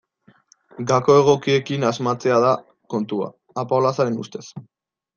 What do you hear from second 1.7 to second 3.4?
asmatzea da kontua,